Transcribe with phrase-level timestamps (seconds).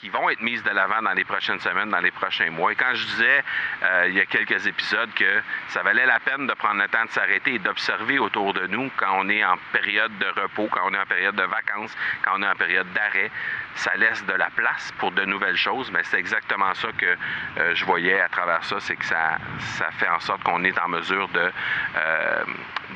[0.00, 2.72] qui vont être mises de l'avant dans les prochaines semaines, dans les prochains mois.
[2.72, 3.44] Et quand je disais
[3.82, 7.04] euh, il y a quelques épisodes que ça valait la peine de prendre le temps
[7.04, 10.80] de s'arrêter et d'observer autour de nous quand on est en période de repos, quand
[10.86, 13.30] on est en période de vacances, quand on est en période d'arrêt,
[13.74, 15.90] ça laisse de la place pour de nouvelles choses.
[15.90, 17.16] Mais c'est exactement ça que
[17.58, 20.78] euh, je voyais à travers ça, c'est que ça, ça fait en sorte qu'on est
[20.78, 21.52] en mesure de,
[21.96, 22.44] euh,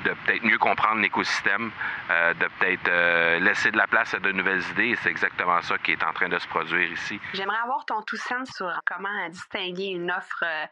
[0.05, 1.71] de peut-être mieux comprendre l'écosystème,
[2.09, 4.89] de peut-être laisser de la place à de nouvelles idées.
[4.89, 6.94] Et c'est exactement ça qui est en train de se produire
[7.33, 10.67] J'aimerais avoir ton tout sens sur comment distinguer une offre euh,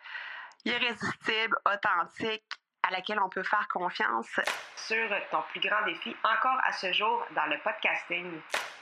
[0.65, 2.45] irrésistible, authentique,
[2.83, 4.41] à laquelle on peut faire confiance.
[4.77, 8.41] Sur ton plus grand défi encore à ce jour dans le podcasting.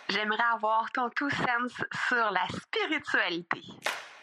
[0.08, 1.72] J'aimerais avoir ton tout sens
[2.08, 3.62] sur la spiritualité.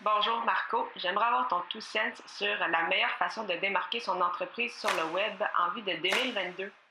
[0.02, 4.74] Bonjour Marco, j'aimerais avoir ton tout sens sur la meilleure façon de démarquer son entreprise
[4.74, 6.72] sur le web en vue de 2022.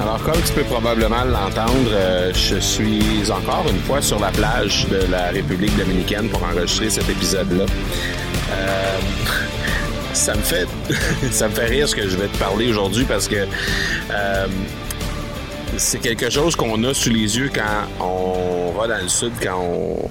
[0.00, 4.86] Alors, comme tu peux probablement l'entendre, euh, je suis encore une fois sur la plage
[4.88, 7.64] de la République dominicaine pour enregistrer cet épisode-là.
[8.52, 8.98] Euh,
[10.12, 10.66] ça me fait
[11.30, 13.46] ça me fait rire ce que je vais te parler aujourd'hui parce que
[14.10, 14.46] euh,
[15.76, 19.58] c'est quelque chose qu'on a sous les yeux quand on va dans le sud, quand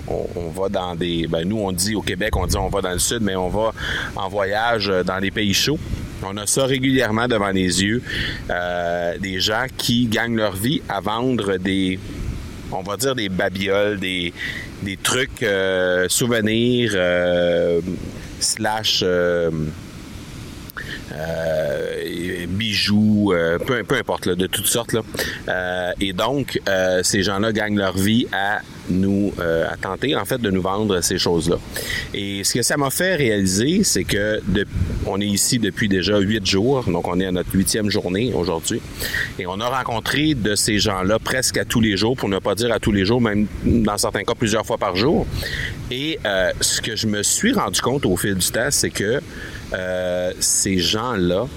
[0.07, 1.27] on, va dans des...
[1.27, 3.49] Ben nous, on dit au Québec, on dit on va dans le sud, mais on
[3.49, 3.71] va
[4.15, 5.79] en voyage dans des pays chauds.
[6.23, 8.01] On a ça régulièrement devant les yeux.
[8.49, 11.99] Euh, des gens qui gagnent leur vie à vendre des,
[12.71, 14.33] on va dire des babioles, des,
[14.83, 17.81] des trucs euh, souvenirs euh,
[18.39, 19.03] slash
[21.13, 24.93] euh, bijoux, euh, peu, importe, là, de toutes sortes.
[24.93, 25.01] Là.
[25.49, 26.59] Euh, et donc,
[27.03, 31.17] ces gens-là gagnent leur vie à nous à tenter en fait de nous vendre ces
[31.17, 31.57] choses-là.
[32.13, 34.41] Et ce que ça m'a fait réaliser, c'est que
[35.05, 38.81] on est ici depuis déjà huit jours, donc on est à notre huitième journée aujourd'hui,
[39.39, 42.55] et on a rencontré de ces gens-là presque à tous les jours, pour ne pas
[42.55, 45.25] dire à tous les jours, même dans certains cas plusieurs fois par jour.
[45.89, 46.19] Et
[46.59, 49.21] ce que je me suis rendu compte au fil du temps, c'est que
[49.73, 51.47] euh, ces gens-là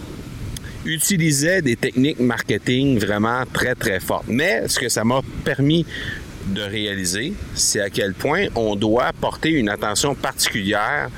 [0.84, 4.26] utilisaient des techniques marketing vraiment très, très fortes.
[4.28, 5.86] Mais ce que ça m'a permis
[6.46, 11.08] de réaliser, c'est à quel point on doit porter une attention particulière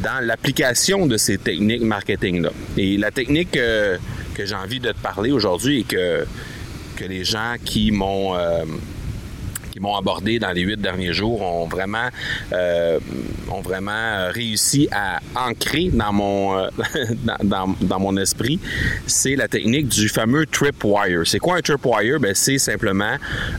[0.00, 2.50] dans l'application de ces techniques marketing-là.
[2.78, 3.98] Et la technique que
[4.46, 6.24] j'ai envie de te parler aujourd'hui et que,
[6.96, 8.34] que les gens qui m'ont...
[8.36, 8.64] Euh,
[9.78, 12.08] m'ont abordé dans les huit derniers jours ont vraiment,
[12.52, 12.98] euh,
[13.50, 16.68] ont vraiment réussi à ancrer dans mon, euh,
[17.42, 18.58] dans, mon esprit,
[19.06, 21.22] c'est la technique du fameux tripwire.
[21.26, 22.18] C'est quoi un tripwire?
[22.18, 23.16] Ben, c'est simplement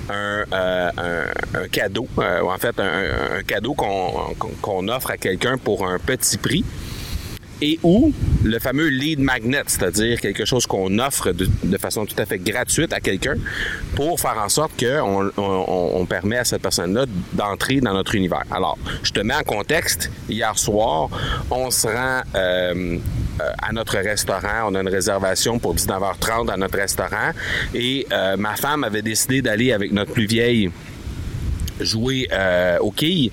[0.09, 1.23] un, euh,
[1.71, 6.63] cadeau, en fait, un, un cadeau qu'on qu'on offre à quelqu'un pour un petit prix
[7.61, 8.13] et ou
[8.43, 12.93] le fameux lead magnet, c'est-à-dire quelque chose qu'on offre de, façon tout à fait gratuite
[12.93, 13.35] à quelqu'un
[13.95, 18.43] pour faire en sorte qu'on on, permet à cette personne-là d'entrer dans notre univers.
[18.51, 20.11] Alors, je te mets en contexte.
[20.29, 21.09] Hier soir,
[21.49, 22.97] on se rend euh,
[23.61, 24.67] à notre restaurant.
[24.69, 27.31] On a une réservation pour 19h30 à notre restaurant.
[27.73, 30.71] Et euh, ma femme avait décidé d'aller avec notre plus vieille
[31.83, 33.31] jouer euh, au quilles,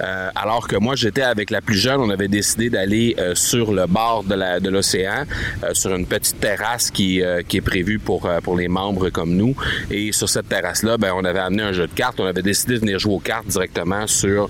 [0.00, 2.00] euh, alors que moi j'étais avec la plus jeune.
[2.00, 5.24] On avait décidé d'aller euh, sur le bord de l'océan,
[5.64, 9.54] euh, sur une petite terrasse qui qui est prévue pour pour les membres comme nous.
[9.90, 12.20] Et sur cette terrasse là, ben on avait amené un jeu de cartes.
[12.20, 14.48] On avait décidé de venir jouer aux cartes directement sur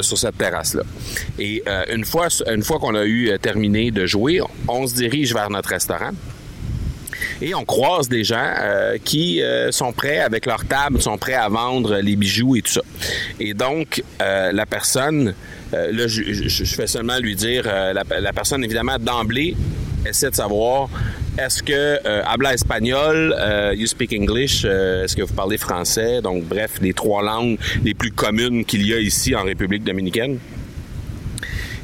[0.00, 0.82] sur cette terrasse là.
[1.38, 5.50] Et une fois une fois qu'on a eu terminé de jouer, on se dirige vers
[5.50, 6.10] notre restaurant
[7.40, 11.34] et on croise des gens euh, qui euh, sont prêts avec leur table, sont prêts
[11.34, 12.82] à vendre les bijoux et tout ça.
[13.40, 15.34] Et donc, euh, la personne,
[15.72, 19.56] là, je, fais seulement lui dire, la, personne, évidemment, d'emblée,
[20.06, 20.88] essaie de savoir
[21.38, 23.34] est-ce que habla espagnol,
[23.74, 28.12] you speak English, est-ce que vous parlez français, donc bref, les trois langues les plus
[28.12, 30.38] communes qu'il y a ici en République dominicaine.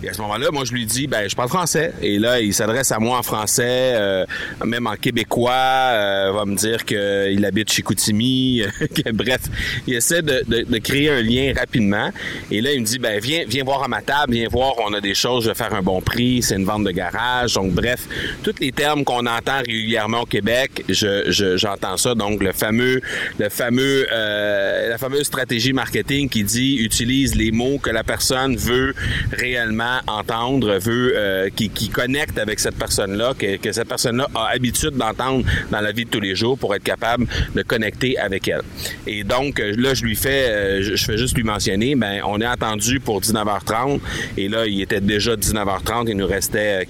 [0.03, 1.93] Et à ce moment-là, moi, je lui dis, ben, je parle français.
[2.00, 4.25] Et là, il s'adresse à moi en français, euh,
[4.65, 5.53] même en québécois.
[5.53, 8.62] Euh, va me dire qu'il habite chez Koutimi.
[9.12, 9.41] Bref,
[9.87, 12.11] il essaie de, de, de, créer un lien rapidement.
[12.50, 14.93] Et là, il me dit, ben, viens, viens voir à ma table, viens voir, on
[14.93, 17.55] a des choses, je vais faire un bon prix, c'est une vente de garage.
[17.55, 18.06] Donc, bref,
[18.45, 22.15] tous les termes qu'on entend régulièrement au Québec, je, j'entends ça.
[22.15, 23.00] Donc, le fameux,
[23.39, 28.56] le fameux, euh, la fameuse stratégie marketing qui dit, utilise les mots que la personne
[28.56, 28.95] veut
[29.33, 34.50] réellement entendre, veut euh, qui, qui, connecte avec cette personne-là, que, que, cette personne-là a
[34.55, 38.49] habitude d'entendre dans la vie de tous les jours pour être capable de connecter avec
[38.49, 38.62] elle.
[39.06, 43.00] Et donc là, je lui fais, je fais juste lui mentionner, ben on est entendu
[43.00, 44.00] pour 19h30
[44.37, 46.87] et là, il était déjà 19h30, il nous restait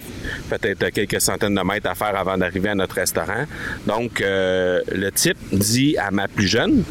[0.50, 3.44] peut-être quelques centaines de mètres à faire avant d'arriver à notre restaurant.
[3.86, 6.84] Donc le type dit à ma plus jeune,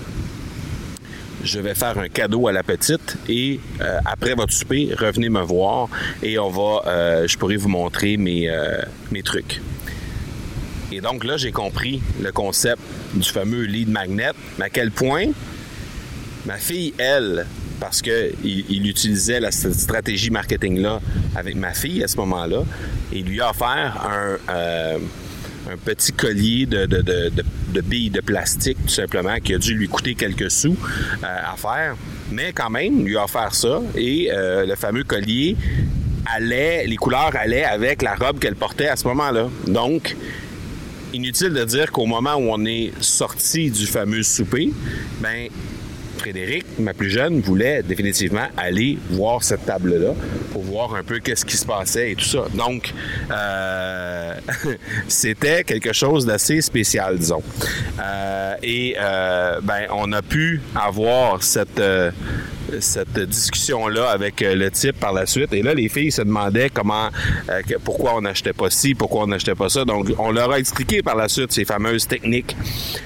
[1.43, 5.41] je vais faire un cadeau à la petite et euh, après votre souper, revenez me
[5.41, 5.89] voir
[6.23, 8.81] et on va, euh, je pourrai vous montrer mes, euh,
[9.11, 9.61] mes trucs.
[10.91, 12.81] Et donc là, j'ai compris le concept
[13.13, 15.25] du fameux lead magnet, mais à quel point
[16.45, 17.45] ma fille, elle,
[17.79, 21.01] parce qu'il il utilisait la stratégie marketing-là
[21.35, 22.63] avec ma fille à ce moment-là,
[23.11, 24.09] et lui a offert
[24.49, 27.43] un petit collier de, de,
[27.81, 30.77] billes de plastique, tout simplement, qui a dû lui coûter quelques sous
[31.23, 31.95] euh, à faire.
[32.31, 35.55] Mais quand même, lui a offert ça et euh, le fameux collier
[36.33, 39.49] allait, les couleurs allaient avec la robe qu'elle portait à ce moment-là.
[39.67, 40.15] Donc,
[41.13, 44.71] inutile de dire qu'au moment où on est sorti du fameux souper,
[45.21, 45.47] ben
[46.17, 50.13] Frédéric, ma plus jeune, voulait définitivement aller voir cette table-là
[50.51, 52.45] pour voir un peu qu'est-ce qui se passait et tout ça.
[52.53, 52.93] Donc,
[53.31, 54.33] euh,
[55.07, 57.43] c'était quelque chose d'assez spécial, disons.
[57.99, 61.81] Euh, et euh, ben, on a pu avoir cette
[62.81, 65.53] cette discussion-là avec le type par la suite.
[65.53, 67.07] Et là, les filles se demandaient comment,
[67.85, 69.85] pourquoi on n'achetait pas ci, pourquoi on n'achetait pas ça.
[69.85, 72.57] Donc, on leur a expliqué par la suite ces fameuses techniques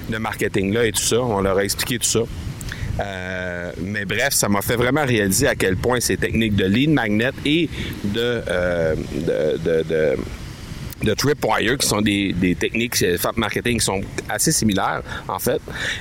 [0.08, 1.20] de marketing-là et tout ça.
[1.20, 2.22] On leur a expliqué tout ça.
[3.00, 6.90] Euh, mais bref, ça m'a fait vraiment réaliser à quel point ces techniques de lead
[6.90, 7.68] magnet et
[8.04, 10.16] de, euh, de, de,
[11.02, 15.38] de Tripwire, qui sont des, des techniques euh, FAP marketing qui sont assez similaires, en
[15.38, 15.60] fait,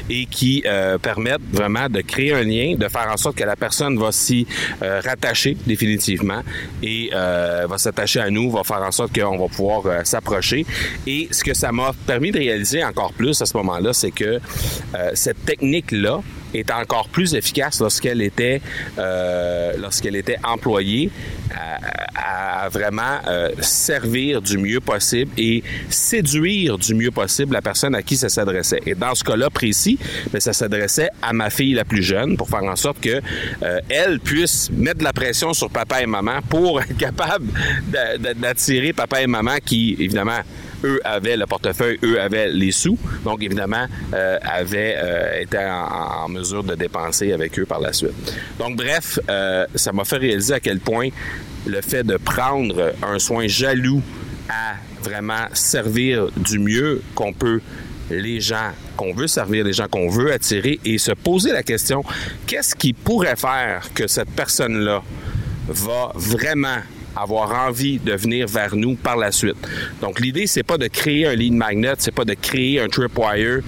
[0.09, 3.55] et qui euh, permettent vraiment de créer un lien, de faire en sorte que la
[3.55, 4.45] personne va s'y
[4.81, 6.41] euh, rattacher définitivement
[6.83, 10.65] et euh, va s'attacher à nous, va faire en sorte qu'on va pouvoir euh, s'approcher.
[11.07, 14.39] Et ce que ça m'a permis de réaliser encore plus à ce moment-là, c'est que
[15.13, 16.21] cette technique-là,
[16.53, 18.61] est encore plus efficace lorsqu'elle était
[18.97, 21.11] euh, lorsqu'elle était employée
[22.15, 28.03] à, vraiment euh, servir du mieux possible et séduire du mieux possible la personne à
[28.03, 28.81] qui ça s'adressait.
[28.85, 32.37] Et dans ce cas-là précis, mais ben, ça s'adressait à ma fille la plus jeune
[32.37, 33.21] pour faire en sorte que
[33.63, 37.47] euh, elle puisse mettre de la pression sur papa et maman pour être capable
[38.37, 40.41] d'attirer papa et maman qui évidemment
[40.83, 46.27] eux avaient le portefeuille, eux avaient les sous, donc évidemment euh, avaient euh, été en,
[46.29, 48.11] mesure de dépenser avec eux par la suite.
[48.57, 51.09] Donc bref, euh, ça m'a fait réaliser à quel point
[51.65, 54.01] le fait de prendre un soin jaloux
[54.49, 57.61] à vraiment servir du mieux qu'on peut
[58.09, 62.03] les gens qu'on veut servir, les gens qu'on veut attirer et se poser la question,
[62.45, 65.01] qu'est-ce qui pourrait faire que cette personne-là
[65.67, 66.77] va vraiment
[67.15, 69.57] avoir envie de venir vers nous par la suite.
[70.01, 73.61] Donc l'idée c'est pas de créer un lead magnet, c'est pas de créer un tripwire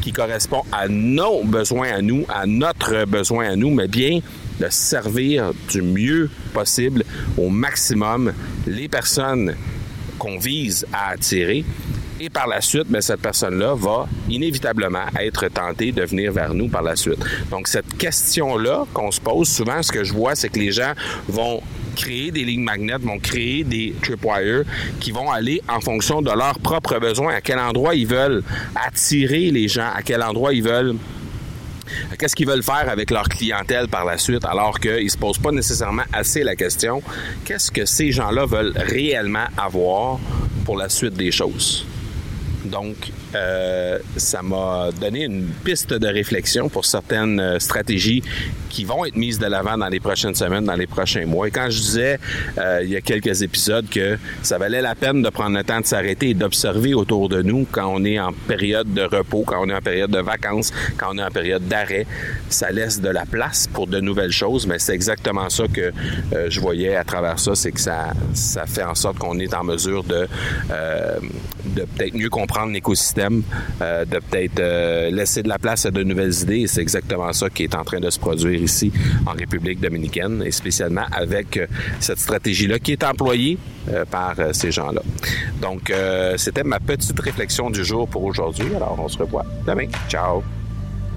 [0.00, 4.20] qui correspond à nos besoins à nous, à notre besoin à nous, mais bien
[4.58, 7.04] de servir du mieux possible
[7.38, 8.32] au maximum
[8.66, 9.54] les personnes
[10.18, 11.64] qu'on vise à attirer
[12.22, 16.68] et par la suite, bien, cette personne-là va inévitablement être tentée de venir vers nous
[16.68, 17.18] par la suite.
[17.50, 20.92] Donc, cette question-là qu'on se pose souvent, ce que je vois, c'est que les gens
[21.28, 21.62] vont
[22.00, 24.64] créer des lignes magnètes, vont créer des tripwires
[25.00, 28.42] qui vont aller en fonction de leurs propres besoins, à quel endroit ils veulent
[28.74, 30.96] attirer les gens, à quel endroit ils veulent
[32.18, 35.38] Qu'est-ce qu'ils veulent faire avec leur clientèle par la suite, alors qu'ils ne se posent
[35.38, 37.02] pas nécessairement assez la question,
[37.44, 40.20] qu'est-ce que ces gens-là veulent réellement avoir
[40.64, 41.84] pour la suite des choses?
[42.64, 48.22] Donc, euh, ça m'a donné une piste de réflexion pour certaines euh, stratégies
[48.68, 51.48] qui vont être mises de l'avant dans les prochaines semaines, dans les prochains mois.
[51.48, 52.18] Et quand je disais
[52.58, 55.80] euh, il y a quelques épisodes que ça valait la peine de prendre le temps
[55.80, 59.64] de s'arrêter et d'observer autour de nous quand on est en période de repos, quand
[59.64, 62.06] on est en période de vacances, quand on est en période d'arrêt,
[62.48, 64.66] ça laisse de la place pour de nouvelles choses.
[64.66, 65.92] Mais c'est exactement ça que
[66.48, 69.64] je voyais à travers ça, c'est que ça, ça fait en sorte qu'on est en
[69.64, 70.28] mesure de,
[71.64, 73.42] de peut-être mieux comprendre l'écosystème,
[73.80, 76.66] euh, de peut-être euh, laisser de la place à de nouvelles idées.
[76.66, 78.92] C'est exactement ça qui est en train de se produire ici
[79.26, 81.66] en République dominicaine, et spécialement avec euh,
[82.00, 83.56] cette stratégie-là qui est employée
[84.10, 85.00] par ces gens-là.
[85.60, 85.92] Donc,
[86.36, 88.66] c'était ma petite réflexion du jour pour aujourd'hui.
[88.76, 89.86] Alors, on se revoit demain.
[90.08, 90.44] Ciao!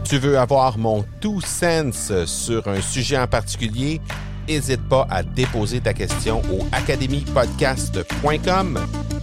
[0.05, 3.99] Tu veux avoir mon tout sens sur un sujet en particulier?
[4.47, 8.79] N'hésite pas à déposer ta question au academypodcast.com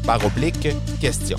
[0.06, 0.68] par oblique
[1.00, 1.38] question.